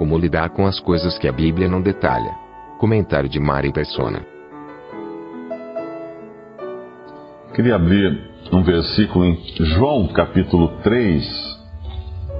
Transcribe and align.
Como 0.00 0.16
lidar 0.16 0.48
com 0.48 0.66
as 0.66 0.80
coisas 0.80 1.18
que 1.18 1.28
a 1.28 1.32
Bíblia 1.32 1.68
não 1.68 1.82
detalha. 1.82 2.34
Comentário 2.78 3.28
de 3.28 3.38
Mari 3.38 3.70
Persona. 3.70 4.24
Queria 7.54 7.74
abrir 7.74 8.18
um 8.50 8.62
versículo 8.62 9.26
em 9.26 9.36
João 9.58 10.08
capítulo 10.08 10.68
3, 10.82 11.22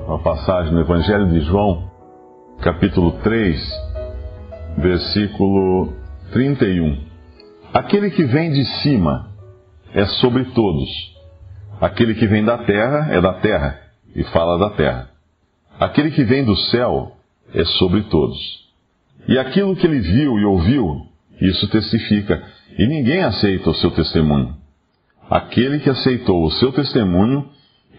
uma 0.06 0.18
passagem 0.20 0.72
no 0.72 0.80
Evangelho 0.80 1.28
de 1.28 1.40
João, 1.40 1.90
capítulo 2.62 3.12
3, 3.22 3.60
versículo 4.78 5.92
31. 6.32 6.98
Aquele 7.74 8.10
que 8.10 8.24
vem 8.24 8.52
de 8.52 8.64
cima 8.80 9.28
é 9.92 10.06
sobre 10.06 10.46
todos. 10.46 10.88
Aquele 11.78 12.14
que 12.14 12.26
vem 12.26 12.42
da 12.42 12.56
terra 12.56 13.08
é 13.12 13.20
da 13.20 13.34
terra 13.34 13.78
e 14.16 14.24
fala 14.24 14.58
da 14.58 14.70
terra. 14.70 15.10
Aquele 15.78 16.10
que 16.10 16.24
vem 16.24 16.42
do 16.42 16.56
céu 16.56 17.19
é 17.54 17.64
sobre 17.64 18.02
todos. 18.04 18.38
E 19.28 19.38
aquilo 19.38 19.76
que 19.76 19.86
ele 19.86 20.00
viu 20.00 20.38
e 20.38 20.44
ouviu, 20.44 21.06
isso 21.40 21.68
testifica, 21.68 22.42
e 22.78 22.86
ninguém 22.86 23.22
aceita 23.22 23.70
o 23.70 23.74
seu 23.74 23.90
testemunho. 23.90 24.56
Aquele 25.28 25.78
que 25.78 25.90
aceitou 25.90 26.44
o 26.44 26.50
seu 26.52 26.72
testemunho, 26.72 27.48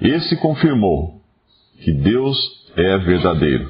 esse 0.02 0.36
confirmou 0.38 1.22
que 1.84 1.92
Deus 1.92 2.38
é 2.76 2.98
verdadeiro. 3.00 3.70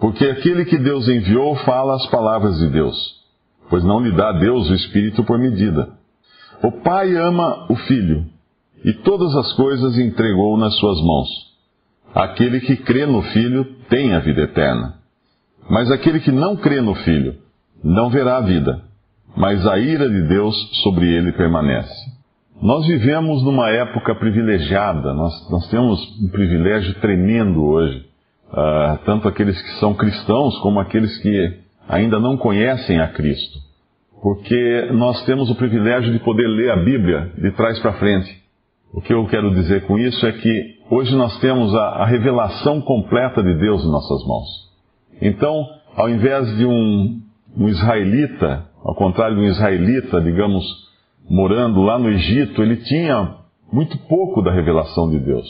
Porque 0.00 0.26
aquele 0.26 0.64
que 0.64 0.78
Deus 0.78 1.08
enviou 1.08 1.56
fala 1.56 1.96
as 1.96 2.06
palavras 2.06 2.58
de 2.58 2.68
Deus, 2.68 2.96
pois 3.70 3.82
não 3.82 4.00
lhe 4.00 4.12
dá 4.12 4.32
Deus 4.32 4.68
o 4.70 4.74
Espírito 4.74 5.24
por 5.24 5.38
medida. 5.38 5.90
O 6.62 6.70
Pai 6.70 7.14
ama 7.16 7.66
o 7.70 7.76
Filho, 7.76 8.26
e 8.84 8.92
todas 8.92 9.34
as 9.34 9.52
coisas 9.54 9.98
entregou 9.98 10.56
nas 10.56 10.76
suas 10.76 11.00
mãos. 11.00 11.45
Aquele 12.16 12.60
que 12.60 12.76
crê 12.76 13.04
no 13.04 13.20
Filho 13.20 13.62
tem 13.90 14.14
a 14.14 14.20
vida 14.20 14.40
eterna. 14.40 14.94
Mas 15.68 15.90
aquele 15.90 16.18
que 16.18 16.32
não 16.32 16.56
crê 16.56 16.80
no 16.80 16.94
Filho 16.94 17.34
não 17.84 18.08
verá 18.08 18.38
a 18.38 18.40
vida, 18.40 18.80
mas 19.36 19.66
a 19.66 19.78
ira 19.78 20.08
de 20.08 20.22
Deus 20.22 20.56
sobre 20.82 21.06
ele 21.14 21.32
permanece. 21.32 21.92
Nós 22.62 22.86
vivemos 22.86 23.44
numa 23.44 23.68
época 23.68 24.14
privilegiada, 24.14 25.12
nós, 25.12 25.50
nós 25.50 25.68
temos 25.68 26.00
um 26.22 26.30
privilégio 26.30 26.94
tremendo 27.00 27.62
hoje, 27.62 28.06
uh, 28.48 28.98
tanto 29.04 29.28
aqueles 29.28 29.60
que 29.60 29.78
são 29.78 29.92
cristãos 29.92 30.58
como 30.60 30.80
aqueles 30.80 31.18
que 31.18 31.58
ainda 31.86 32.18
não 32.18 32.38
conhecem 32.38 32.98
a 32.98 33.08
Cristo, 33.08 33.58
porque 34.22 34.88
nós 34.92 35.22
temos 35.26 35.50
o 35.50 35.54
privilégio 35.54 36.10
de 36.14 36.18
poder 36.20 36.48
ler 36.48 36.70
a 36.70 36.76
Bíblia 36.76 37.30
de 37.36 37.50
trás 37.50 37.78
para 37.80 37.92
frente. 37.98 38.42
O 38.90 39.02
que 39.02 39.12
eu 39.12 39.26
quero 39.26 39.50
dizer 39.50 39.82
com 39.82 39.98
isso 39.98 40.26
é 40.26 40.32
que 40.32 40.75
hoje 40.90 41.14
nós 41.14 41.38
temos 41.40 41.74
a, 41.74 41.88
a 42.02 42.06
revelação 42.06 42.80
completa 42.80 43.42
de 43.42 43.54
Deus 43.54 43.84
em 43.84 43.90
nossas 43.90 44.26
mãos. 44.26 44.46
Então, 45.20 45.64
ao 45.96 46.08
invés 46.08 46.56
de 46.56 46.66
um, 46.66 47.20
um 47.56 47.68
israelita, 47.68 48.66
ao 48.84 48.94
contrário 48.94 49.36
de 49.36 49.42
um 49.42 49.46
israelita, 49.46 50.20
digamos, 50.20 50.64
morando 51.28 51.82
lá 51.82 51.98
no 51.98 52.08
Egito, 52.10 52.62
ele 52.62 52.76
tinha 52.76 53.36
muito 53.72 53.98
pouco 54.06 54.42
da 54.42 54.52
revelação 54.52 55.10
de 55.10 55.18
Deus. 55.18 55.46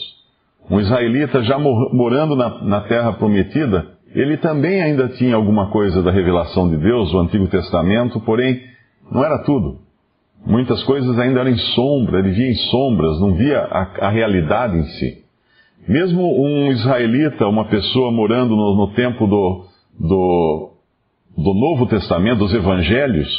Um 0.69 0.79
israelita 0.79 1.43
já 1.43 1.57
morando 1.57 2.35
na, 2.35 2.63
na 2.63 2.81
terra 2.81 3.13
prometida, 3.13 3.87
ele 4.13 4.37
também 4.37 4.81
ainda 4.81 5.09
tinha 5.09 5.35
alguma 5.35 5.69
coisa 5.69 6.01
da 6.01 6.11
revelação 6.11 6.69
de 6.69 6.77
Deus, 6.77 7.13
o 7.13 7.19
Antigo 7.19 7.47
Testamento, 7.47 8.19
porém, 8.21 8.61
não 9.11 9.23
era 9.23 9.43
tudo. 9.43 9.79
Muitas 10.45 10.81
coisas 10.83 11.17
ainda 11.19 11.41
eram 11.41 11.51
em 11.51 11.57
sombra, 11.57 12.19
ele 12.19 12.31
via 12.31 12.49
em 12.49 12.55
sombras, 12.55 13.19
não 13.19 13.33
via 13.35 13.59
a, 13.59 14.07
a 14.07 14.09
realidade 14.09 14.77
em 14.77 14.83
si. 14.83 15.26
Mesmo 15.87 16.21
um 16.43 16.69
israelita, 16.71 17.47
uma 17.47 17.65
pessoa 17.69 18.11
morando 18.11 18.55
no, 18.55 18.75
no 18.75 18.93
tempo 18.93 19.25
do, 19.25 19.65
do, 19.97 20.71
do, 21.37 21.53
Novo 21.53 21.85
Testamento, 21.85 22.39
dos 22.39 22.53
Evangelhos, 22.53 23.29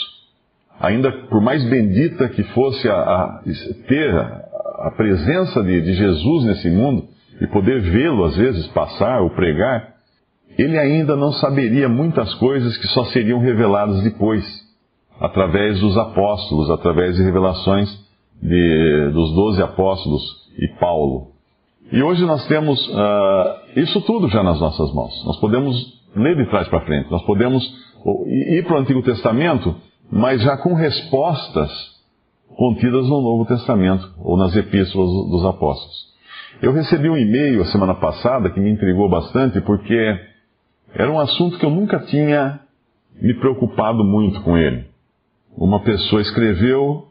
ainda 0.81 1.13
por 1.29 1.43
mais 1.43 1.63
bendita 1.69 2.27
que 2.31 2.43
fosse 2.55 2.89
a, 2.89 2.95
a 2.95 3.43
ter 3.87 4.15
a, 4.15 4.91
presença 4.97 5.63
de, 5.63 5.83
de 5.83 5.93
Jesus 5.93 6.45
nesse 6.45 6.71
mundo 6.71 7.05
e 7.39 7.47
poder 7.49 7.83
vê-lo 7.83 8.25
às 8.25 8.37
vezes 8.37 8.67
passar 8.69 9.21
ou 9.21 9.31
pregar, 9.31 9.97
ele 10.57 10.79
ainda 10.79 11.15
não 11.15 11.33
saberia 11.33 11.89
muitas 11.89 12.33
coisas 12.37 12.79
que 12.79 12.87
só 12.89 13.05
seriam 13.07 13.41
reveladas 13.41 14.03
depois, 14.03 14.43
através 15.21 15.81
dos 15.81 15.99
apóstolos, 15.99 16.71
através 16.71 17.15
de 17.17 17.23
revelações 17.23 17.89
de, 18.43 19.11
dos 19.13 19.35
doze 19.35 19.63
apóstolos 19.63 20.23
e 20.59 20.67
Paulo. 20.81 21.38
E 21.91 22.03
hoje 22.03 22.23
nós 22.27 22.47
temos 22.47 22.87
uh, 22.89 23.81
isso 23.81 24.01
tudo 24.03 24.29
já 24.29 24.43
nas 24.43 24.61
nossas 24.61 24.93
mãos. 24.93 25.25
Nós 25.25 25.41
podemos 25.41 25.75
ler 26.15 26.37
de 26.37 26.45
trás 26.51 26.69
para 26.69 26.83
frente, 26.83 27.11
nós 27.11 27.23
podemos 27.23 27.65
ir 28.27 28.65
para 28.67 28.77
o 28.77 28.81
Antigo 28.81 29.03
Testamento, 29.03 29.75
mas 30.11 30.43
já 30.43 30.57
com 30.59 30.75
respostas 30.75 31.71
contidas 32.57 33.05
no 33.09 33.23
Novo 33.23 33.47
Testamento 33.47 34.07
ou 34.19 34.37
nas 34.37 34.55
epístolas 34.55 35.09
dos 35.31 35.45
apóstolos. 35.47 36.09
Eu 36.61 36.73
recebi 36.73 37.09
um 37.09 37.17
e-mail 37.17 37.63
a 37.63 37.67
semana 37.67 37.95
passada 37.95 38.51
que 38.51 38.61
me 38.61 38.71
intrigou 38.71 39.09
bastante 39.09 39.61
porque 39.63 40.19
era 40.95 41.11
um 41.11 41.19
assunto 41.19 41.59
que 41.59 41.65
eu 41.65 41.71
nunca 41.71 42.01
tinha 42.01 42.61
me 43.21 43.33
preocupado 43.35 44.05
muito 44.05 44.43
com 44.43 44.59
ele. 44.59 44.87
Uma 45.57 45.81
pessoa 45.81 46.21
escreveu 46.21 47.07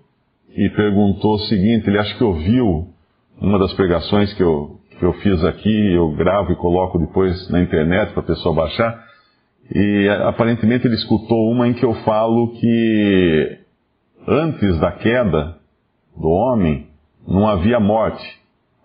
e 0.56 0.70
perguntou 0.70 1.36
o 1.36 1.40
seguinte: 1.40 1.88
ele 1.88 1.98
acha 1.98 2.16
que 2.16 2.24
ouviu 2.24 2.90
uma 3.40 3.60
das 3.60 3.74
pregações 3.74 4.34
que 4.34 4.44
eu, 4.44 4.80
que 4.98 5.06
eu 5.06 5.14
fiz 5.14 5.44
aqui, 5.44 5.94
eu 5.94 6.12
gravo 6.12 6.52
e 6.52 6.56
coloco 6.56 6.98
depois 6.98 7.50
na 7.50 7.62
internet 7.62 8.12
para 8.14 8.22
a 8.22 8.26
pessoa 8.26 8.56
baixar. 8.56 9.06
E 9.74 10.08
aparentemente 10.26 10.88
ele 10.88 10.96
escutou 10.96 11.52
uma 11.52 11.68
em 11.68 11.74
que 11.74 11.86
eu 11.86 11.94
falo 12.04 12.54
que 12.60 13.60
antes 14.28 14.80
da 14.80 14.92
queda 14.94 15.58
do 16.16 16.28
homem 16.28 16.88
não 17.28 17.48
havia 17.48 17.80
morte. 17.80 18.26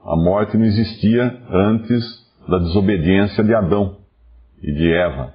A 0.04 0.16
morte 0.16 0.56
não 0.56 0.64
existia 0.64 1.38
antes 1.50 2.02
da 2.48 2.58
desobediência 2.58 3.42
de 3.44 3.54
Adão 3.54 3.96
e 4.62 4.72
de 4.72 4.92
Eva. 4.92 5.34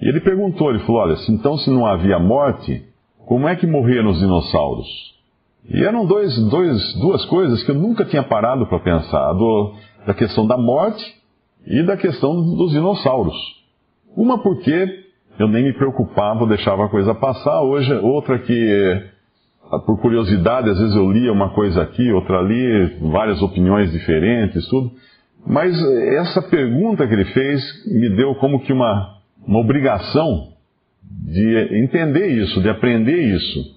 E 0.00 0.08
ele 0.08 0.20
perguntou, 0.20 0.70
ele 0.70 0.80
falou, 0.80 1.02
olha, 1.02 1.16
então 1.28 1.56
se 1.58 1.70
não 1.70 1.86
havia 1.86 2.18
morte, 2.18 2.84
como 3.26 3.46
é 3.46 3.56
que 3.56 3.66
morreram 3.66 4.10
os 4.10 4.18
dinossauros? 4.18 5.15
E 5.68 5.82
eram 5.82 6.06
dois, 6.06 6.36
dois, 6.48 6.94
duas 7.00 7.24
coisas 7.24 7.62
que 7.64 7.70
eu 7.70 7.74
nunca 7.74 8.04
tinha 8.04 8.22
parado 8.22 8.66
para 8.66 8.78
pensar: 8.78 9.32
do, 9.32 9.74
da 10.06 10.14
questão 10.14 10.46
da 10.46 10.56
morte 10.56 11.04
e 11.66 11.82
da 11.82 11.96
questão 11.96 12.34
dos 12.56 12.70
dinossauros. 12.70 13.34
Uma 14.16 14.38
porque 14.38 15.04
eu 15.38 15.48
nem 15.48 15.64
me 15.64 15.72
preocupava, 15.72 16.46
deixava 16.46 16.84
a 16.84 16.88
coisa 16.88 17.14
passar, 17.14 17.62
hoje 17.62 17.92
outra 17.94 18.38
que, 18.38 19.02
por 19.84 20.00
curiosidade, 20.00 20.70
às 20.70 20.78
vezes 20.78 20.94
eu 20.94 21.10
lia 21.10 21.32
uma 21.32 21.50
coisa 21.50 21.82
aqui, 21.82 22.10
outra 22.12 22.38
ali, 22.38 22.96
várias 23.10 23.42
opiniões 23.42 23.90
diferentes, 23.90 24.66
tudo. 24.68 24.92
Mas 25.46 25.76
essa 26.14 26.42
pergunta 26.42 27.06
que 27.06 27.12
ele 27.12 27.26
fez 27.26 27.62
me 27.86 28.08
deu 28.16 28.34
como 28.36 28.60
que 28.60 28.72
uma, 28.72 29.18
uma 29.46 29.58
obrigação 29.58 30.52
de 31.02 31.82
entender 31.82 32.28
isso, 32.28 32.60
de 32.62 32.68
aprender 32.68 33.34
isso 33.34 33.75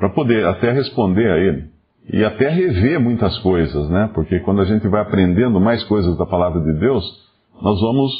para 0.00 0.08
poder 0.08 0.46
até 0.46 0.72
responder 0.72 1.30
a 1.30 1.36
ele 1.36 1.64
e 2.10 2.24
até 2.24 2.48
rever 2.48 2.98
muitas 2.98 3.38
coisas, 3.38 3.88
né? 3.90 4.10
Porque 4.14 4.40
quando 4.40 4.62
a 4.62 4.64
gente 4.64 4.88
vai 4.88 5.02
aprendendo 5.02 5.60
mais 5.60 5.84
coisas 5.84 6.16
da 6.16 6.24
palavra 6.24 6.60
de 6.60 6.72
Deus, 6.80 7.04
nós 7.62 7.78
vamos 7.80 8.10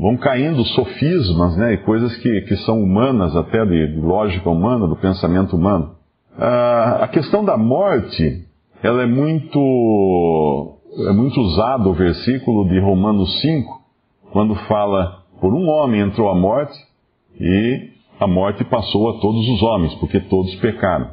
vão 0.00 0.16
caindo 0.16 0.64
sofismas, 0.64 1.54
né? 1.58 1.74
E 1.74 1.78
coisas 1.78 2.16
que, 2.16 2.40
que 2.40 2.56
são 2.64 2.82
humanas 2.82 3.36
até 3.36 3.62
de, 3.66 3.88
de 3.88 4.00
lógica 4.00 4.48
humana, 4.48 4.88
do 4.88 4.96
pensamento 4.96 5.54
humano. 5.54 5.94
Ah, 6.36 7.00
a 7.02 7.08
questão 7.08 7.44
da 7.44 7.58
morte, 7.58 8.46
ela 8.82 9.02
é 9.02 9.06
muito 9.06 10.78
é 11.06 11.12
muito 11.12 11.38
usado 11.40 11.90
o 11.90 11.94
versículo 11.94 12.68
de 12.68 12.78
Romanos 12.80 13.40
5, 13.42 13.82
quando 14.32 14.54
fala 14.66 15.22
por 15.40 15.52
um 15.52 15.68
homem 15.68 16.00
entrou 16.00 16.30
a 16.30 16.34
morte 16.34 16.76
e 17.38 17.91
a 18.22 18.26
morte 18.26 18.64
passou 18.64 19.10
a 19.10 19.20
todos 19.20 19.48
os 19.48 19.62
homens, 19.62 19.94
porque 19.96 20.20
todos 20.20 20.54
pecaram. 20.56 21.10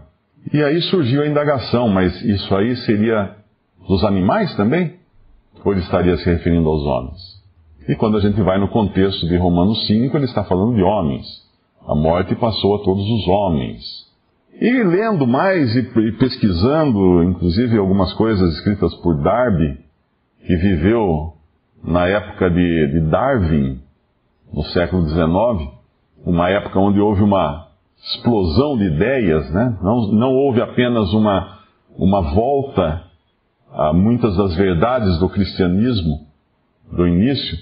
E 0.53 0.63
aí 0.63 0.79
surgiu 0.83 1.23
a 1.23 1.27
indagação, 1.27 1.89
mas 1.89 2.21
isso 2.23 2.55
aí 2.55 2.75
seria 2.77 3.35
dos 3.87 4.03
animais 4.03 4.55
também? 4.55 4.93
Ou 5.65 5.71
ele 5.71 5.81
estaria 5.81 6.15
se 6.17 6.25
referindo 6.25 6.69
aos 6.69 6.83
homens? 6.83 7.39
E 7.87 7.95
quando 7.95 8.17
a 8.17 8.19
gente 8.19 8.39
vai 8.41 8.59
no 8.59 8.67
contexto 8.67 9.27
de 9.27 9.35
Romanos 9.37 9.87
5, 9.87 10.15
ele 10.15 10.25
está 10.25 10.43
falando 10.43 10.75
de 10.75 10.83
homens. 10.83 11.25
A 11.87 11.95
morte 11.95 12.35
passou 12.35 12.75
a 12.75 12.83
todos 12.83 13.03
os 13.09 13.27
homens. 13.27 13.83
E 14.61 14.83
lendo 14.83 15.25
mais 15.25 15.75
e 15.75 16.11
pesquisando, 16.11 17.23
inclusive 17.23 17.77
algumas 17.77 18.13
coisas 18.13 18.53
escritas 18.55 18.93
por 18.97 19.17
Darby, 19.23 19.79
que 20.45 20.55
viveu 20.57 21.33
na 21.83 22.07
época 22.07 22.51
de, 22.51 22.87
de 22.91 22.99
Darwin, 23.09 23.81
no 24.53 24.63
século 24.65 25.07
XIX, 25.07 25.78
uma 26.25 26.49
época 26.49 26.79
onde 26.79 26.99
houve 26.99 27.23
uma 27.23 27.67
explosão 27.97 28.77
de 28.77 28.85
ideias, 28.85 29.51
né? 29.51 29.77
não, 29.81 30.11
não 30.11 30.33
houve 30.33 30.61
apenas 30.61 31.11
uma, 31.13 31.59
uma 31.97 32.21
volta 32.33 33.03
a 33.71 33.93
muitas 33.93 34.35
das 34.35 34.55
verdades 34.55 35.19
do 35.19 35.29
cristianismo 35.29 36.27
do 36.91 37.07
início, 37.07 37.57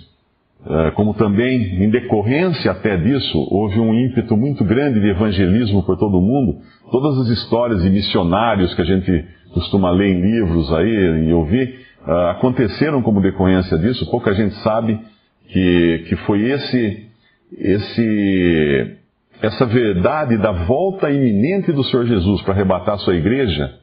eh, 0.65 0.91
como 0.91 1.13
também, 1.13 1.83
em 1.83 1.89
decorrência 1.89 2.71
até 2.71 2.97
disso, 2.97 3.37
houve 3.51 3.79
um 3.79 3.93
ímpeto 3.93 4.35
muito 4.35 4.63
grande 4.63 4.99
de 4.99 5.09
evangelismo 5.09 5.83
por 5.83 5.97
todo 5.97 6.17
o 6.17 6.21
mundo. 6.21 6.59
Todas 6.91 7.19
as 7.19 7.27
histórias 7.37 7.81
de 7.81 7.89
missionários 7.89 8.73
que 8.73 8.81
a 8.81 8.85
gente 8.85 9.25
costuma 9.53 9.91
ler 9.91 10.13
em 10.13 10.21
livros 10.21 10.71
aí 10.73 11.27
e 11.27 11.33
ouvir, 11.33 11.79
uh, 12.05 12.11
aconteceram 12.31 13.01
como 13.01 13.21
decorrência 13.21 13.77
disso. 13.77 14.09
Pouca 14.09 14.33
gente 14.33 14.55
sabe 14.55 14.99
que, 15.47 16.05
que 16.09 16.15
foi 16.17 16.41
esse, 16.43 17.06
esse, 17.55 18.97
essa 19.41 19.65
verdade 19.65 20.37
da 20.37 20.51
volta 20.51 21.09
iminente 21.09 21.71
do 21.71 21.83
Senhor 21.83 22.05
Jesus 22.05 22.41
para 22.41 22.53
arrebatar 22.53 22.95
a 22.95 22.99
sua 22.99 23.15
igreja 23.15 23.73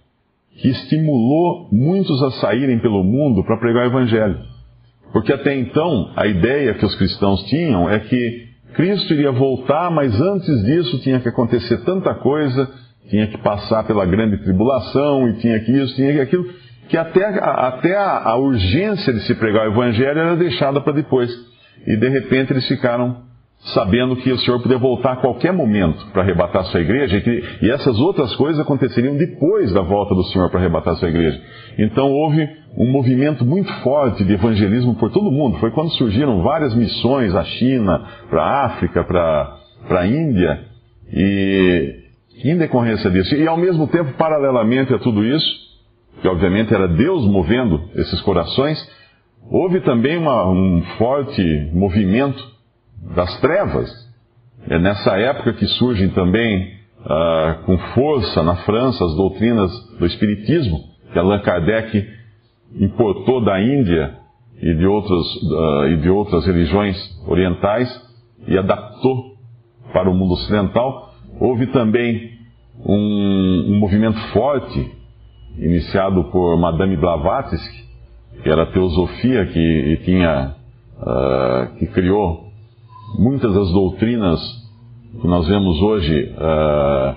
que 0.56 0.68
estimulou 0.68 1.68
muitos 1.72 2.22
a 2.22 2.30
saírem 2.32 2.78
pelo 2.78 3.02
mundo 3.02 3.44
para 3.44 3.58
pregar 3.58 3.84
o 3.84 3.90
Evangelho. 3.90 4.38
Porque 5.12 5.32
até 5.32 5.56
então, 5.56 6.12
a 6.16 6.26
ideia 6.26 6.74
que 6.74 6.84
os 6.84 6.94
cristãos 6.96 7.42
tinham 7.44 7.88
é 7.88 8.00
que 8.00 8.44
Cristo 8.74 9.14
iria 9.14 9.32
voltar, 9.32 9.90
mas 9.90 10.20
antes 10.20 10.64
disso 10.64 10.98
tinha 11.00 11.20
que 11.20 11.28
acontecer 11.28 11.84
tanta 11.84 12.14
coisa, 12.14 12.68
tinha 13.08 13.26
que 13.28 13.38
passar 13.38 13.84
pela 13.84 14.04
grande 14.04 14.38
tribulação, 14.38 15.28
e 15.28 15.34
tinha 15.34 15.60
que 15.60 15.72
isso, 15.72 15.94
tinha 15.94 16.12
que 16.12 16.20
aquilo 16.20 16.44
que 16.88 16.96
até, 16.96 17.24
até 17.24 17.96
a, 17.96 18.30
a 18.30 18.36
urgência 18.36 19.12
de 19.12 19.20
se 19.20 19.34
pregar 19.36 19.68
o 19.68 19.72
evangelho 19.72 20.18
era 20.18 20.36
deixada 20.36 20.80
para 20.80 20.92
depois. 20.92 21.30
E 21.86 21.96
de 21.96 22.08
repente 22.08 22.52
eles 22.52 22.66
ficaram 22.66 23.22
sabendo 23.72 24.16
que 24.16 24.30
o 24.30 24.38
Senhor 24.38 24.60
podia 24.60 24.76
voltar 24.76 25.12
a 25.12 25.16
qualquer 25.16 25.52
momento 25.52 26.06
para 26.12 26.22
arrebatar 26.22 26.64
sua 26.64 26.80
igreja, 26.80 27.16
e, 27.16 27.20
que, 27.22 27.44
e 27.62 27.70
essas 27.70 27.98
outras 27.98 28.34
coisas 28.36 28.60
aconteceriam 28.60 29.16
depois 29.16 29.72
da 29.72 29.80
volta 29.80 30.14
do 30.14 30.22
Senhor 30.24 30.50
para 30.50 30.60
arrebatar 30.60 30.94
sua 30.96 31.08
igreja. 31.08 31.40
Então 31.78 32.10
houve 32.10 32.46
um 32.76 32.90
movimento 32.90 33.44
muito 33.44 33.72
forte 33.82 34.22
de 34.22 34.34
evangelismo 34.34 34.96
por 34.96 35.10
todo 35.10 35.28
o 35.28 35.32
mundo. 35.32 35.58
Foi 35.58 35.70
quando 35.70 35.90
surgiram 35.92 36.42
várias 36.42 36.74
missões 36.74 37.34
à 37.34 37.44
China, 37.44 38.04
para 38.28 38.42
a 38.42 38.66
África, 38.66 39.02
para 39.04 40.00
a 40.00 40.06
Índia, 40.06 40.60
e 41.10 42.04
em 42.44 42.58
decorrência 42.58 43.10
disso. 43.10 43.34
E 43.34 43.46
ao 43.46 43.56
mesmo 43.56 43.86
tempo, 43.86 44.12
paralelamente 44.18 44.92
a 44.92 44.98
tudo 44.98 45.24
isso, 45.24 45.64
que 46.20 46.28
obviamente 46.28 46.74
era 46.74 46.86
Deus 46.86 47.26
movendo 47.26 47.80
esses 47.94 48.20
corações, 48.20 48.78
houve 49.50 49.80
também 49.80 50.18
uma, 50.18 50.50
um 50.50 50.82
forte 50.98 51.70
movimento 51.72 52.53
das 53.14 53.40
trevas. 53.40 53.90
É 54.68 54.78
nessa 54.78 55.18
época 55.18 55.52
que 55.54 55.66
surgem 55.66 56.08
também 56.10 56.72
uh, 57.00 57.64
com 57.64 57.76
força 57.94 58.42
na 58.42 58.56
França 58.56 59.04
as 59.04 59.14
doutrinas 59.14 59.70
do 59.98 60.06
Espiritismo, 60.06 60.78
que 61.12 61.18
Allan 61.18 61.40
Kardec 61.40 62.08
importou 62.80 63.44
da 63.44 63.60
Índia 63.60 64.16
e 64.60 64.74
de, 64.74 64.86
outros, 64.86 65.42
uh, 65.42 65.88
e 65.88 65.96
de 65.98 66.08
outras 66.08 66.46
religiões 66.46 66.96
orientais 67.26 67.88
e 68.46 68.56
adaptou 68.56 69.34
para 69.92 70.10
o 70.10 70.14
mundo 70.14 70.32
ocidental. 70.32 71.14
Houve 71.38 71.66
também 71.68 72.32
um, 72.84 73.74
um 73.74 73.78
movimento 73.78 74.18
forte 74.32 74.92
iniciado 75.58 76.24
por 76.24 76.56
Madame 76.58 76.96
Blavatsky, 76.96 77.84
que 78.42 78.48
era 78.48 78.62
a 78.62 78.72
teosofia 78.72 79.46
que 79.46 80.00
tinha, 80.04 80.54
uh, 80.98 81.76
que 81.78 81.86
criou 81.88 82.43
muitas 83.18 83.54
das 83.54 83.70
doutrinas 83.72 84.40
que 85.20 85.26
nós 85.26 85.46
vemos 85.46 85.80
hoje 85.80 86.32
uh, 86.32 87.14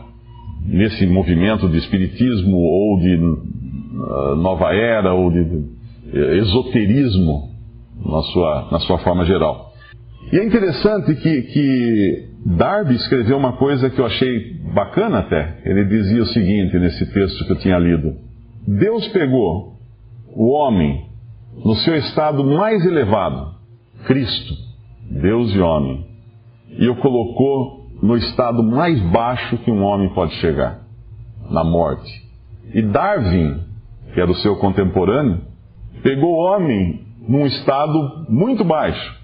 nesse 0.65 1.05
movimento 1.07 1.67
de 1.69 1.77
espiritismo 1.77 2.57
ou 2.57 2.99
de 2.99 3.15
uh, 3.15 4.35
nova 4.35 4.73
era 4.73 5.13
ou 5.13 5.31
de 5.31 5.77
esoterismo 6.39 7.49
na 8.05 8.21
sua, 8.21 8.67
na 8.71 8.79
sua 8.79 8.99
forma 8.99 9.25
geral. 9.25 9.73
E 10.31 10.37
é 10.37 10.45
interessante 10.45 11.15
que, 11.15 11.41
que 11.41 12.27
Darby 12.45 12.95
escreveu 12.95 13.37
uma 13.37 13.53
coisa 13.53 13.89
que 13.89 13.99
eu 13.99 14.05
achei 14.05 14.57
bacana 14.73 15.19
até. 15.19 15.61
Ele 15.65 15.85
dizia 15.85 16.21
o 16.21 16.27
seguinte 16.27 16.77
nesse 16.77 17.05
texto 17.13 17.45
que 17.45 17.51
eu 17.53 17.59
tinha 17.59 17.77
lido. 17.77 18.13
Deus 18.67 19.07
pegou 19.09 19.77
o 20.35 20.51
homem 20.51 21.05
no 21.63 21.75
seu 21.75 21.95
estado 21.95 22.43
mais 22.43 22.85
elevado, 22.85 23.55
Cristo, 24.05 24.53
Deus 25.09 25.53
e 25.53 25.59
homem, 25.59 26.05
e 26.69 26.87
o 26.89 26.95
colocou 26.97 27.87
no 28.01 28.15
estado 28.15 28.61
mais 28.63 28.99
baixo 29.11 29.57
que 29.59 29.71
um 29.71 29.83
homem 29.83 30.09
pode 30.13 30.33
chegar, 30.35 30.81
na 31.49 31.63
morte. 31.63 32.11
E 32.73 32.81
Darwin, 32.81 33.61
que 34.13 34.19
era 34.19 34.29
o 34.29 34.35
seu 34.35 34.57
contemporâneo, 34.57 35.41
pegou 36.03 36.33
o 36.33 36.43
homem 36.43 37.01
num 37.27 37.45
estado 37.45 38.25
muito 38.29 38.63
baixo 38.63 39.15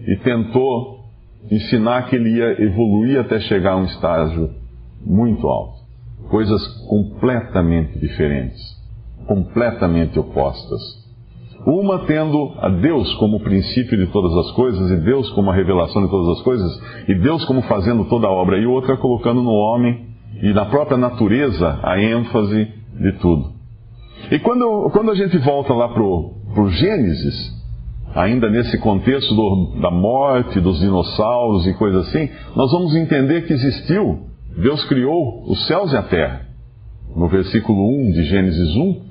e 0.00 0.16
tentou 0.16 1.04
ensinar 1.50 2.08
que 2.08 2.16
ele 2.16 2.30
ia 2.30 2.62
evoluir 2.62 3.20
até 3.20 3.40
chegar 3.40 3.72
a 3.72 3.76
um 3.76 3.84
estágio 3.84 4.50
muito 5.04 5.46
alto. 5.46 5.76
Coisas 6.28 6.66
completamente 6.88 7.98
diferentes 7.98 8.76
completamente 9.26 10.18
opostas. 10.18 11.05
Uma 11.66 12.06
tendo 12.06 12.52
a 12.58 12.68
Deus 12.68 13.12
como 13.14 13.40
princípio 13.40 13.98
de 13.98 14.06
todas 14.12 14.32
as 14.36 14.52
coisas, 14.52 14.88
e 14.88 14.96
Deus 14.98 15.28
como 15.30 15.50
a 15.50 15.54
revelação 15.54 16.00
de 16.04 16.08
todas 16.08 16.38
as 16.38 16.42
coisas, 16.44 16.82
e 17.08 17.14
Deus 17.16 17.44
como 17.44 17.60
fazendo 17.62 18.04
toda 18.04 18.28
a 18.28 18.30
obra, 18.30 18.56
e 18.56 18.66
outra 18.66 18.96
colocando 18.96 19.42
no 19.42 19.50
homem 19.50 20.06
e 20.40 20.52
na 20.52 20.66
própria 20.66 20.96
natureza 20.96 21.80
a 21.82 22.00
ênfase 22.00 22.68
de 23.00 23.12
tudo. 23.18 23.56
E 24.30 24.38
quando, 24.38 24.90
quando 24.92 25.10
a 25.10 25.14
gente 25.16 25.36
volta 25.38 25.74
lá 25.74 25.88
para 25.88 26.02
o 26.02 26.68
Gênesis, 26.68 27.52
ainda 28.14 28.48
nesse 28.48 28.78
contexto 28.78 29.34
do, 29.34 29.80
da 29.80 29.90
morte, 29.90 30.60
dos 30.60 30.78
dinossauros 30.78 31.66
e 31.66 31.74
coisas 31.74 32.08
assim, 32.08 32.28
nós 32.54 32.70
vamos 32.70 32.94
entender 32.94 33.44
que 33.44 33.52
existiu, 33.52 34.20
Deus 34.56 34.84
criou 34.84 35.44
os 35.50 35.66
céus 35.66 35.92
e 35.92 35.96
a 35.96 36.02
terra. 36.02 36.42
No 37.14 37.28
versículo 37.28 37.88
1 38.08 38.12
de 38.12 38.22
Gênesis 38.24 38.76
1, 38.76 39.06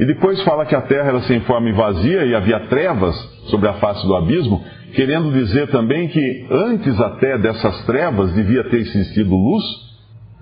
e 0.00 0.06
depois 0.06 0.42
fala 0.44 0.64
que 0.64 0.74
a 0.74 0.80
terra 0.80 1.08
era 1.08 1.20
sem 1.24 1.40
forma 1.40 1.68
e 1.68 1.72
vazia 1.72 2.24
e 2.24 2.34
havia 2.34 2.60
trevas 2.68 3.14
sobre 3.50 3.68
a 3.68 3.74
face 3.74 4.06
do 4.06 4.16
abismo, 4.16 4.64
querendo 4.94 5.30
dizer 5.30 5.68
também 5.68 6.08
que 6.08 6.46
antes 6.50 6.98
até 6.98 7.36
dessas 7.36 7.84
trevas 7.84 8.32
devia 8.32 8.64
ter 8.70 8.78
existido 8.78 9.36
luz, 9.36 9.62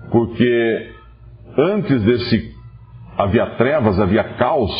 porque 0.09 0.91
antes 1.57 2.01
desse 2.03 2.53
havia 3.17 3.47
trevas, 3.57 3.99
havia 3.99 4.23
caos 4.35 4.71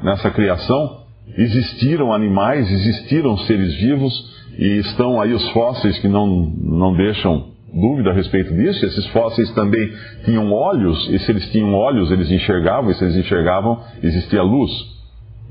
nessa 0.00 0.30
criação, 0.30 1.00
existiram 1.36 2.12
animais, 2.12 2.70
existiram 2.70 3.36
seres 3.38 3.74
vivos 3.74 4.14
e 4.56 4.78
estão 4.78 5.20
aí 5.20 5.32
os 5.32 5.50
fósseis 5.50 5.98
que 5.98 6.06
não, 6.06 6.28
não 6.28 6.94
deixam 6.94 7.55
dúvida 7.72 8.10
a 8.10 8.14
respeito 8.14 8.54
disso. 8.54 8.84
Esses 8.84 9.06
fósseis 9.08 9.50
também 9.52 9.90
tinham 10.24 10.52
olhos, 10.52 11.08
e 11.10 11.18
se 11.18 11.30
eles 11.30 11.50
tinham 11.50 11.74
olhos, 11.74 12.10
eles 12.10 12.30
enxergavam, 12.30 12.90
e 12.90 12.94
se 12.94 13.04
eles 13.04 13.16
enxergavam, 13.16 13.80
existia 14.02 14.42
luz. 14.42 14.70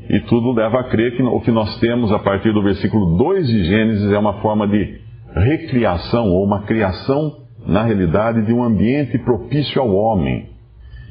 E 0.10 0.20
tudo 0.22 0.52
leva 0.54 0.80
a 0.80 0.84
crer 0.86 1.16
que 1.16 1.24
o 1.24 1.42
que 1.42 1.52
nós 1.52 1.80
temos 1.80 2.12
a 2.12 2.20
partir 2.20 2.54
do 2.54 2.62
versículo 2.62 3.18
2 3.18 3.48
de 3.48 3.64
Gênesis 3.66 4.12
é 4.12 4.18
uma 4.18 4.42
forma 4.42 4.68
de 4.68 5.00
recriação, 5.34 6.30
ou 6.32 6.46
uma 6.46 6.64
criação, 6.64 7.38
na 7.66 7.84
realidade, 7.84 8.46
de 8.46 8.54
um 8.54 8.64
ambiente 8.64 9.18
propício 9.20 9.82
ao 9.82 9.94
homem. 9.94 10.50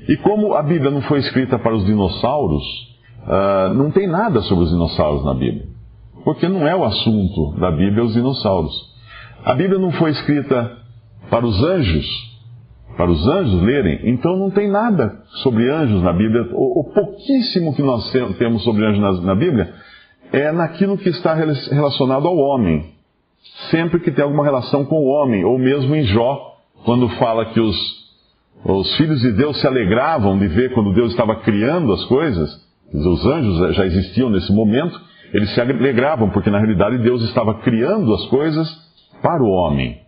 E 0.09 0.17
como 0.19 0.55
a 0.55 0.63
Bíblia 0.63 0.91
não 0.91 1.03
foi 1.03 1.19
escrita 1.21 1.59
para 1.59 1.75
os 1.75 1.85
dinossauros, 1.85 2.63
uh, 3.23 3.75
não 3.75 3.91
tem 3.91 4.07
nada 4.07 4.41
sobre 4.43 4.65
os 4.65 4.71
dinossauros 4.71 5.25
na 5.25 5.35
Bíblia. 5.35 5.65
Porque 6.25 6.49
não 6.49 6.67
é 6.67 6.75
o 6.75 6.85
assunto 6.85 7.59
da 7.59 7.71
Bíblia 7.71 8.05
os 8.05 8.15
dinossauros. 8.15 8.73
A 9.45 9.55
Bíblia 9.55 9.79
não 9.79 9.93
foi 9.93 10.11
escrita 10.11 10.84
para 11.35 11.47
os 11.47 11.65
anjos, 11.65 12.07
para 12.97 13.11
os 13.11 13.27
anjos 13.27 13.61
lerem, 13.61 14.03
então 14.05 14.37
não 14.37 14.53
tem 14.53 14.71
nada 14.71 15.21
sobre 15.43 15.69
anjos 15.69 16.01
na 16.01 16.13
Bíblia. 16.13 16.47
O, 16.53 16.79
o 16.79 16.85
pouquíssimo 16.95 17.75
que 17.75 17.83
nós 17.83 18.09
temos 18.39 18.63
sobre 18.63 18.87
anjos 18.87 19.01
na, 19.01 19.13
na, 19.21 19.35
Bíblia 19.35 19.75
é 20.33 20.53
naquilo 20.53 20.97
que 20.97 21.09
está 21.09 21.35
relacionado 21.35 22.29
ao 22.29 22.37
homem. 22.37 22.89
Sempre 23.69 23.99
que 23.99 24.13
tem 24.13 24.23
alguma 24.23 24.45
relação 24.45 24.85
com 24.85 24.95
o 24.95 25.09
homem, 25.09 25.45
ou 25.45 25.59
mesmo 25.59 25.93
em 25.97 26.05
Jó, 26.05 26.55
quando 26.85 27.09
fala 27.17 27.47
que 27.47 27.59
os, 27.59 27.77
os 28.65 28.97
filhos 28.97 29.21
de 29.21 29.33
Deus 29.33 29.61
se 29.61 29.67
alegravam 29.67 30.39
de 30.39 30.47
ver 30.47 30.73
quando 30.73 30.95
Deus 30.95 31.11
estava 31.11 31.35
criando 31.41 31.93
as 31.93 32.05
coisas, 32.05 32.49
os 32.93 33.27
anjos 33.27 33.75
já 33.75 33.85
existiam 33.85 34.31
nesse 34.31 34.53
momento, 34.53 35.01
eles 35.33 35.53
se 35.53 35.61
alegravam, 35.61 36.31
porque 36.31 36.49
na 36.49 36.59
realidade 36.59 36.99
Deus 36.99 37.25
estava 37.25 37.55
criando 37.55 38.15
as 38.15 38.25
coisas 38.27 38.69
para 39.21 39.43
o 39.43 39.49
homem. 39.49 40.04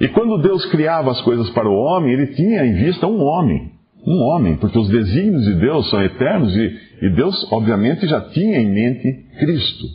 E 0.00 0.08
quando 0.08 0.38
Deus 0.38 0.64
criava 0.66 1.10
as 1.10 1.20
coisas 1.20 1.48
para 1.50 1.68
o 1.68 1.74
homem, 1.74 2.12
ele 2.12 2.28
tinha 2.28 2.64
em 2.64 2.74
vista 2.74 3.06
um 3.06 3.22
homem. 3.22 3.72
Um 4.06 4.20
homem, 4.22 4.56
porque 4.56 4.78
os 4.78 4.88
desígnios 4.88 5.44
de 5.44 5.54
Deus 5.54 5.88
são 5.88 6.02
eternos 6.02 6.54
e, 6.54 6.78
e 7.02 7.10
Deus, 7.10 7.50
obviamente, 7.52 8.06
já 8.06 8.20
tinha 8.20 8.60
em 8.60 8.70
mente 8.70 9.12
Cristo, 9.38 9.86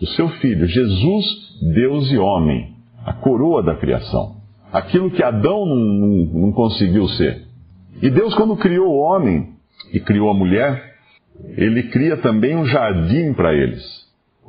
o 0.00 0.06
seu 0.06 0.28
Filho, 0.40 0.66
Jesus, 0.66 1.26
Deus 1.74 2.10
e 2.10 2.16
homem, 2.16 2.76
a 3.04 3.12
coroa 3.12 3.62
da 3.62 3.74
criação. 3.74 4.36
Aquilo 4.72 5.10
que 5.10 5.22
Adão 5.22 5.66
não, 5.66 5.76
não, 5.76 6.24
não 6.40 6.52
conseguiu 6.52 7.08
ser. 7.08 7.42
E 8.00 8.08
Deus, 8.08 8.34
quando 8.34 8.56
criou 8.56 8.88
o 8.88 8.98
homem 8.98 9.50
e 9.92 10.00
criou 10.00 10.30
a 10.30 10.34
mulher, 10.34 10.94
ele 11.56 11.84
cria 11.84 12.16
também 12.18 12.56
um 12.56 12.64
jardim 12.64 13.32
para 13.34 13.52
eles. 13.52 13.82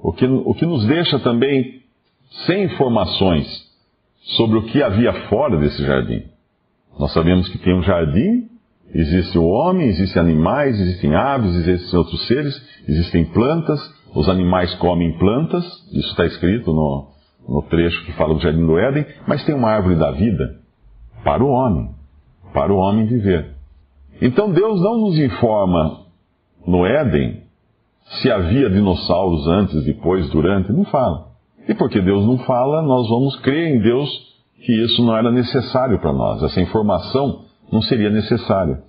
O 0.02 0.14
que, 0.14 0.26
o 0.26 0.54
que 0.54 0.66
nos 0.66 0.86
deixa 0.86 1.20
também 1.20 1.82
sem 2.46 2.64
informações 2.64 3.69
sobre 4.22 4.58
o 4.58 4.64
que 4.64 4.82
havia 4.82 5.14
fora 5.28 5.58
desse 5.58 5.84
jardim. 5.84 6.24
Nós 6.98 7.14
sabemos 7.14 7.48
que 7.50 7.58
tem 7.58 7.74
um 7.74 7.82
jardim, 7.82 8.48
existe 8.94 9.38
o 9.38 9.46
homem, 9.46 9.88
existem 9.88 10.22
animais, 10.22 10.80
existem 10.80 11.16
aves, 11.16 11.56
existem 11.56 12.00
outros 12.00 12.28
seres, 12.28 12.84
existem 12.88 13.26
plantas, 13.26 13.80
os 14.14 14.28
animais 14.28 14.74
comem 14.76 15.18
plantas, 15.18 15.66
isso 15.92 16.10
está 16.10 16.26
escrito 16.26 16.74
no, 16.74 17.08
no 17.48 17.62
trecho 17.64 18.06
que 18.06 18.14
fala 18.14 18.34
do 18.34 18.42
jardim 18.42 18.66
do 18.66 18.78
Éden, 18.78 19.06
mas 19.28 19.44
tem 19.46 19.56
uma 19.56 19.70
árvore 19.70 19.96
da 19.96 20.12
vida 20.12 20.60
para 21.24 21.44
o 21.44 21.50
homem, 21.50 21.90
para 22.54 22.74
o 22.74 22.78
homem 22.78 23.06
viver. 23.06 23.56
Então 24.22 24.52
Deus 24.52 24.82
não 24.82 25.00
nos 25.00 25.18
informa 25.18 26.06
no 26.66 26.86
Éden 26.86 27.44
se 28.22 28.32
havia 28.32 28.70
dinossauros 28.70 29.48
antes, 29.48 29.84
depois, 29.84 30.30
durante, 30.30 30.72
não 30.74 30.84
fala. 30.86 31.29
E 31.70 31.76
porque 31.76 32.02
Deus 32.02 32.26
não 32.26 32.40
fala, 32.40 32.82
nós 32.82 33.08
vamos 33.08 33.36
crer 33.42 33.76
em 33.76 33.80
Deus 33.80 34.10
que 34.66 34.74
isso 34.74 35.06
não 35.06 35.16
era 35.16 35.32
necessário 35.32 36.00
para 36.00 36.12
nós, 36.12 36.42
essa 36.42 36.60
informação 36.60 37.46
não 37.72 37.80
seria 37.84 38.10
necessária. 38.10 38.80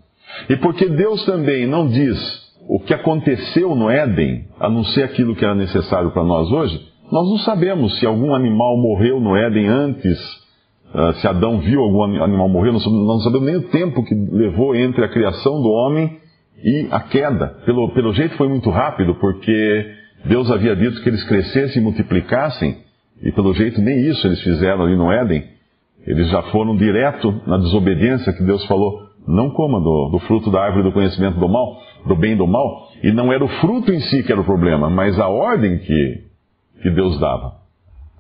E 0.49 0.57
porque 0.57 0.89
Deus 0.89 1.23
também 1.27 1.67
não 1.67 1.89
diz 1.89 2.19
o 2.67 2.81
que 2.81 2.95
aconteceu 2.95 3.75
no 3.75 3.91
Éden, 3.91 4.47
a 4.59 4.71
não 4.71 4.83
ser 4.85 5.03
aquilo 5.03 5.37
que 5.37 5.45
era 5.45 5.55
necessário 5.55 6.11
para 6.11 6.25
nós 6.25 6.51
hoje, 6.51 6.81
nós 7.13 7.29
não 7.29 7.39
sabemos 7.39 7.99
se 7.99 8.07
algum 8.07 8.35
animal 8.35 8.79
morreu 8.79 9.21
no 9.21 9.37
Éden 9.37 9.69
antes, 9.69 10.19
uh, 10.95 11.13
se 11.21 11.27
Adão 11.27 11.59
viu 11.59 11.83
algum 11.83 12.03
animal 12.23 12.49
morrer, 12.49 12.73
nós 12.73 12.87
não 12.87 13.19
sabemos 13.19 13.47
nem 13.47 13.57
o 13.57 13.69
tempo 13.69 14.03
que 14.05 14.15
levou 14.15 14.75
entre 14.75 15.05
a 15.05 15.09
criação 15.09 15.61
do 15.61 15.69
homem 15.69 16.17
e 16.65 16.89
a 16.91 17.01
queda. 17.01 17.59
Pelo, 17.67 17.93
pelo 17.93 18.15
jeito 18.15 18.37
foi 18.37 18.49
muito 18.49 18.71
rápido, 18.71 19.17
porque 19.17 20.00
Deus 20.25 20.51
havia 20.51 20.77
dito 20.77 21.03
que 21.03 21.09
eles 21.09 21.25
crescessem 21.25 21.81
e 21.81 21.85
multiplicassem, 21.85 22.79
e 23.23 23.33
pelo 23.33 23.55
jeito 23.55 23.81
nem 23.81 24.09
isso 24.09 24.27
eles 24.27 24.41
fizeram 24.43 24.83
ali 24.85 24.97
no 24.97 25.11
Éden. 25.11 25.45
Eles 26.07 26.29
já 26.31 26.43
foram 26.45 26.77
direto 26.77 27.43
na 27.47 27.59
desobediência 27.59 28.33
que 28.33 28.43
Deus 28.43 28.65
falou: 28.67 29.11
não 29.27 29.51
coma 29.51 29.81
do, 29.81 30.11
do 30.11 30.19
fruto 30.21 30.51
da 30.51 30.63
árvore 30.63 30.85
do 30.85 30.93
conhecimento 30.93 31.39
do 31.39 31.49
mal, 31.49 31.81
do 32.07 32.17
bem 32.17 32.33
e 32.33 32.37
do 32.37 32.47
mal. 32.47 32.89
E 33.03 33.13
não 33.13 33.33
era 33.33 33.45
o 33.45 33.49
fruto 33.49 33.93
em 33.93 34.01
si 34.01 34.23
que 34.23 34.33
era 34.33 34.41
o 34.41 34.45
problema, 34.45 34.91
mas 34.91 35.19
a 35.19 35.29
ordem 35.29 35.79
que, 35.79 36.25
que 36.83 36.91
Deus 36.91 37.19
dava. 37.19 37.61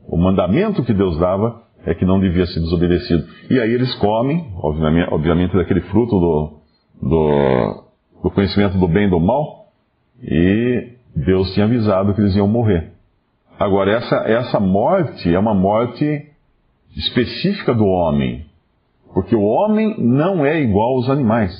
O 0.08 0.16
mandamento 0.16 0.82
que 0.82 0.92
Deus 0.92 1.18
dava 1.18 1.62
é 1.84 1.94
que 1.94 2.04
não 2.04 2.20
devia 2.20 2.46
ser 2.46 2.60
desobedecido. 2.60 3.24
E 3.50 3.58
aí 3.58 3.72
eles 3.72 3.94
comem, 3.96 4.52
obviamente, 4.56 5.08
obviamente 5.12 5.56
daquele 5.56 5.80
fruto 5.82 6.18
do, 6.18 6.60
do, 7.02 7.84
do 8.22 8.30
conhecimento 8.30 8.78
do 8.78 8.88
bem 8.88 9.06
e 9.06 9.10
do 9.10 9.20
mal, 9.20 9.66
e 10.22 10.99
Deus 11.14 11.52
tinha 11.52 11.66
avisado 11.66 12.14
que 12.14 12.20
eles 12.20 12.34
iam 12.36 12.48
morrer. 12.48 12.92
Agora, 13.58 13.92
essa, 13.92 14.16
essa 14.26 14.58
morte 14.58 15.32
é 15.32 15.38
uma 15.38 15.54
morte 15.54 16.26
específica 16.96 17.74
do 17.74 17.84
homem, 17.84 18.46
porque 19.12 19.34
o 19.36 19.42
homem 19.42 19.96
não 19.98 20.44
é 20.44 20.60
igual 20.60 20.94
aos 20.94 21.10
animais. 21.10 21.52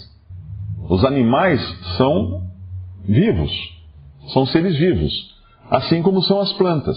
Os 0.88 1.04
animais 1.04 1.61
são 1.97 2.42
vivos, 3.04 3.50
são 4.33 4.47
seres 4.47 4.78
vivos, 4.78 5.12
assim 5.71 6.02
como 6.02 6.23
são 6.23 6.40
as 6.40 6.52
plantas. 6.54 6.97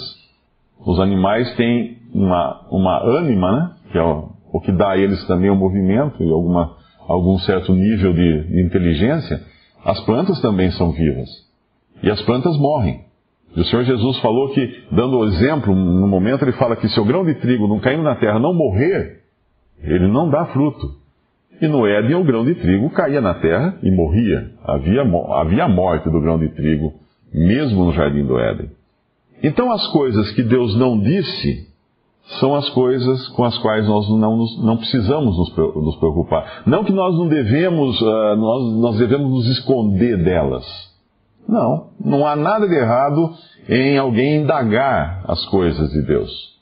Os 0.85 0.99
animais 0.99 1.53
têm 1.55 1.97
uma, 2.13 2.67
uma 2.69 3.03
ânima, 3.03 3.51
né? 3.51 3.71
que 3.91 3.97
é 3.97 4.03
o, 4.03 4.29
o 4.51 4.61
que 4.61 4.71
dá 4.71 4.91
a 4.91 4.97
eles 4.97 5.25
também 5.27 5.49
o 5.49 5.55
movimento 5.55 6.23
e 6.23 6.31
alguma, 6.31 6.75
algum 7.07 7.37
certo 7.39 7.73
nível 7.73 8.13
de, 8.13 8.47
de 8.47 8.61
inteligência. 8.61 9.41
As 9.83 9.99
plantas 10.01 10.39
também 10.41 10.71
são 10.71 10.91
vivas. 10.91 11.29
E 12.03 12.11
as 12.11 12.21
plantas 12.23 12.57
morrem. 12.57 13.01
E 13.55 13.61
o 13.61 13.65
Senhor 13.65 13.83
Jesus 13.85 14.19
falou 14.19 14.49
que, 14.49 14.83
dando 14.91 15.17
o 15.17 15.25
exemplo, 15.25 15.73
no 15.73 16.07
momento 16.07 16.43
ele 16.43 16.51
fala 16.53 16.75
que 16.75 16.89
se 16.89 16.99
o 16.99 17.05
grão 17.05 17.23
de 17.23 17.35
trigo 17.35 17.67
não 17.67 17.79
caindo 17.79 18.03
na 18.03 18.15
terra 18.15 18.39
não 18.39 18.53
morrer, 18.53 19.21
ele 19.81 20.07
não 20.07 20.29
dá 20.29 20.45
fruto. 20.47 21.01
E 21.61 21.67
no 21.67 21.87
Éden 21.87 22.15
o 22.15 22.23
grão 22.23 22.43
de 22.43 22.55
trigo 22.55 22.89
caía 22.89 23.21
na 23.21 23.35
terra 23.35 23.77
e 23.81 23.89
morria. 23.89 24.51
Havia, 24.65 25.03
havia 25.35 25.67
morte 25.67 26.09
do 26.09 26.19
grão 26.19 26.37
de 26.37 26.49
trigo, 26.49 26.93
mesmo 27.33 27.85
no 27.85 27.93
jardim 27.93 28.25
do 28.25 28.37
Éden. 28.37 28.69
Então 29.41 29.71
as 29.71 29.87
coisas 29.87 30.31
que 30.31 30.43
Deus 30.43 30.75
não 30.75 30.99
disse 30.99 31.67
são 32.39 32.55
as 32.55 32.69
coisas 32.69 33.27
com 33.29 33.43
as 33.43 33.57
quais 33.59 33.87
nós 33.87 34.09
não, 34.09 34.45
não 34.63 34.77
precisamos 34.77 35.37
nos, 35.37 35.97
preocupar. 35.97 36.63
Não 36.65 36.83
que 36.83 36.91
nós 36.91 37.15
não 37.17 37.27
devemos, 37.27 38.01
uh, 38.01 38.35
nós, 38.35 38.81
nós 38.81 38.97
devemos 38.97 39.29
nos 39.29 39.47
esconder 39.57 40.23
delas. 40.23 40.92
Não, 41.47 41.89
não 42.03 42.25
há 42.25 42.35
nada 42.35 42.67
de 42.67 42.75
errado 42.75 43.31
em 43.67 43.97
alguém 43.97 44.41
indagar 44.41 45.23
as 45.27 45.45
coisas 45.45 45.89
de 45.91 46.01
Deus. 46.01 46.53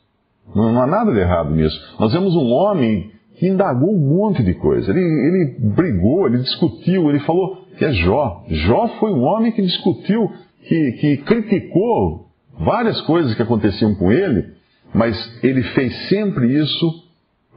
Não, 0.56 0.72
não 0.72 0.82
há 0.82 0.88
nada 0.88 1.12
de 1.12 1.20
errado 1.20 1.52
nisso. 1.52 1.80
Nós 2.00 2.12
vemos 2.14 2.36
um 2.36 2.52
homem 2.52 3.12
que 3.38 3.48
indagou 3.48 3.94
um 3.94 4.00
monte 4.00 4.44
de 4.44 4.54
coisa. 4.56 4.92
Ele, 4.92 5.00
ele 5.00 5.74
brigou, 5.74 6.28
ele 6.28 6.40
discutiu, 6.40 7.10
ele 7.10 7.20
falou 7.22 7.66
que 7.78 7.86
é 7.86 7.92
Jó. 7.92 8.44
Jó 8.48 8.88
foi 9.00 9.12
um 9.12 9.24
homem 9.24 9.52
que 9.52 9.62
discutiu, 9.62 10.32
que, 10.68 10.92
que 10.94 11.18
criticou 11.18 12.28
várias 12.60 13.00
coisas 13.02 13.34
que 13.34 13.42
aconteciam 13.42 13.96
com 13.96 14.12
ele, 14.12 14.54
mas 14.94 15.16
ele 15.44 15.64
fez 15.64 16.10
sempre 16.10 16.54
isso 16.60 17.04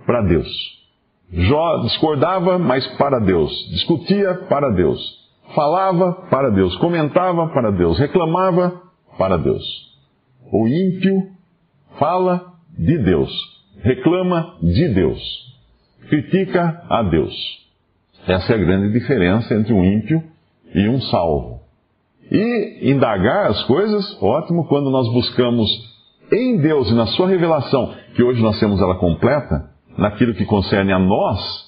para 0.06 0.22
Deus. 0.22 0.48
Jó 1.32 1.78
discordava, 1.82 2.58
mas 2.58 2.86
para 2.96 3.18
Deus. 3.18 3.50
Discutia 3.70 4.34
para 4.48 4.70
Deus. 4.70 5.23
Falava 5.54 6.12
para 6.30 6.50
Deus. 6.50 6.76
Comentava 6.76 7.48
para 7.48 7.70
Deus. 7.70 7.98
Reclamava 7.98 8.80
para 9.18 9.36
Deus. 9.36 9.62
O 10.52 10.66
ímpio 10.66 11.30
fala 11.98 12.54
de 12.78 12.98
Deus. 12.98 13.30
Reclama 13.82 14.56
de 14.62 14.88
Deus. 14.88 15.20
Critica 16.08 16.84
a 16.88 17.02
Deus. 17.02 17.34
Essa 18.26 18.52
é 18.52 18.56
a 18.56 18.58
grande 18.58 18.92
diferença 18.92 19.54
entre 19.54 19.72
um 19.72 19.84
ímpio 19.84 20.22
e 20.74 20.88
um 20.88 21.00
salvo. 21.02 21.60
E 22.30 22.90
indagar 22.90 23.46
as 23.46 23.62
coisas, 23.64 24.22
ótimo, 24.22 24.66
quando 24.66 24.90
nós 24.90 25.06
buscamos 25.12 25.68
em 26.32 26.56
Deus 26.56 26.90
e 26.90 26.94
na 26.94 27.06
Sua 27.08 27.28
revelação, 27.28 27.94
que 28.14 28.22
hoje 28.22 28.42
nós 28.42 28.58
temos 28.58 28.80
ela 28.80 28.96
completa, 28.96 29.70
naquilo 29.96 30.34
que 30.34 30.44
concerne 30.46 30.92
a 30.92 30.98
nós, 30.98 31.64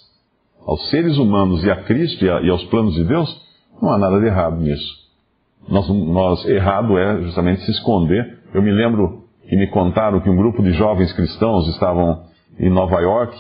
aos 0.67 0.89
seres 0.91 1.19
humanos 1.19 1.63
e 1.63 1.71
a 1.71 1.85
Cristo 1.85 2.25
e, 2.25 2.31
a, 2.31 2.41
e 2.41 2.51
aos 2.51 2.65
planos 2.65 2.95
de 2.95 3.05
Deus, 3.05 3.46
não 3.81 3.93
há 3.93 3.99
nada 3.99 4.19
de 4.21 4.27
errado 4.27 4.57
nisso. 4.57 5.07
Nós, 5.69 5.89
nós, 5.89 6.45
errado 6.47 6.97
é 6.99 7.23
justamente 7.23 7.63
se 7.63 7.71
esconder. 7.73 8.39
Eu 8.55 8.63
me 8.63 8.71
lembro 8.71 9.25
que 9.49 9.57
me 9.57 9.67
contaram 9.69 10.21
que 10.21 10.31
um 10.31 10.37
grupo 10.37 10.63
de 10.63 10.73
jovens 10.73 11.13
cristãos 11.13 11.69
estavam 11.69 12.25
em 12.59 12.71
Nova 12.71 13.01
York 13.01 13.37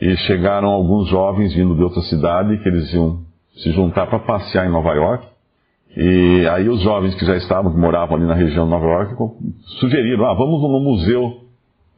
e 0.00 0.16
chegaram 0.16 0.68
alguns 0.68 1.08
jovens 1.08 1.54
vindo 1.54 1.74
de 1.74 1.82
outra 1.82 2.00
cidade 2.02 2.56
que 2.58 2.68
eles 2.68 2.92
iam 2.94 3.20
se 3.56 3.70
juntar 3.72 4.06
para 4.06 4.20
passear 4.20 4.66
em 4.66 4.70
Nova 4.70 4.92
York. 4.94 5.26
E 5.96 6.46
aí 6.48 6.68
os 6.68 6.80
jovens 6.80 7.14
que 7.14 7.26
já 7.26 7.36
estavam, 7.36 7.72
que 7.72 7.78
moravam 7.78 8.16
ali 8.16 8.26
na 8.26 8.34
região 8.34 8.64
de 8.64 8.70
Nova 8.70 8.86
York, 8.86 9.14
sugeriram, 9.80 10.24
ah, 10.26 10.34
vamos 10.34 10.62
no 10.62 10.80
museu. 10.80 11.40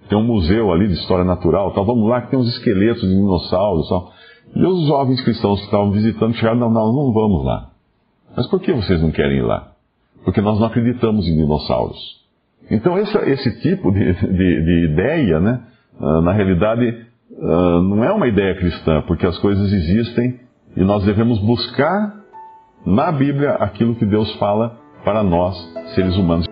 Tem 0.08 0.18
um 0.18 0.24
museu 0.24 0.72
ali 0.72 0.88
de 0.88 0.94
história 0.94 1.24
natural, 1.24 1.72
tal, 1.72 1.84
vamos 1.84 2.08
lá 2.08 2.22
que 2.22 2.30
tem 2.30 2.38
uns 2.38 2.48
esqueletos 2.48 3.02
de 3.02 3.14
dinossauros, 3.14 3.88
tal. 3.88 4.12
E 4.54 4.64
os 4.64 4.86
jovens 4.86 5.22
cristãos 5.24 5.58
que 5.60 5.64
estavam 5.66 5.90
visitando 5.90 6.34
chegaram, 6.34 6.58
não, 6.58 6.70
não, 6.70 6.92
não 6.92 7.12
vamos 7.12 7.44
lá. 7.44 7.70
Mas 8.36 8.46
por 8.48 8.60
que 8.60 8.72
vocês 8.72 9.00
não 9.00 9.10
querem 9.10 9.38
ir 9.38 9.42
lá? 9.42 9.72
Porque 10.24 10.40
nós 10.40 10.58
não 10.58 10.66
acreditamos 10.66 11.26
em 11.26 11.36
dinossauros. 11.36 12.22
Então 12.70 12.98
esse, 12.98 13.16
esse 13.18 13.60
tipo 13.60 13.90
de, 13.90 14.12
de, 14.12 14.64
de, 14.64 14.92
ideia, 14.92 15.40
né, 15.40 15.60
ah, 16.00 16.20
na 16.20 16.32
realidade, 16.32 17.06
ah, 17.40 17.80
não 17.82 18.04
é 18.04 18.12
uma 18.12 18.28
ideia 18.28 18.54
cristã, 18.56 19.02
porque 19.06 19.26
as 19.26 19.38
coisas 19.38 19.72
existem 19.72 20.40
e 20.76 20.80
nós 20.82 21.04
devemos 21.04 21.38
buscar 21.40 22.22
na 22.86 23.12
Bíblia 23.12 23.52
aquilo 23.54 23.94
que 23.94 24.06
Deus 24.06 24.32
fala 24.36 24.78
para 25.04 25.22
nós, 25.22 25.56
seres 25.94 26.16
humanos. 26.16 26.51